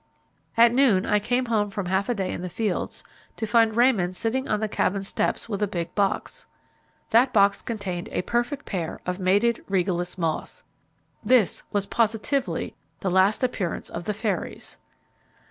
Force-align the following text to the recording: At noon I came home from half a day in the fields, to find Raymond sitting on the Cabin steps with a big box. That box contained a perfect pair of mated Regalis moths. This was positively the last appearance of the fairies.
At 0.57 0.73
noon 0.73 1.05
I 1.05 1.19
came 1.19 1.45
home 1.45 1.69
from 1.69 1.85
half 1.85 2.09
a 2.09 2.15
day 2.15 2.31
in 2.31 2.41
the 2.41 2.49
fields, 2.49 3.03
to 3.37 3.45
find 3.45 3.75
Raymond 3.75 4.15
sitting 4.15 4.47
on 4.47 4.59
the 4.59 4.67
Cabin 4.67 5.03
steps 5.03 5.47
with 5.47 5.61
a 5.61 5.67
big 5.67 5.93
box. 5.93 6.47
That 7.11 7.31
box 7.31 7.61
contained 7.61 8.09
a 8.11 8.23
perfect 8.23 8.65
pair 8.65 8.99
of 9.05 9.19
mated 9.19 9.63
Regalis 9.69 10.17
moths. 10.17 10.63
This 11.23 11.61
was 11.71 11.85
positively 11.85 12.73
the 13.01 13.11
last 13.11 13.43
appearance 13.43 13.89
of 13.91 14.05
the 14.05 14.13
fairies. 14.15 14.79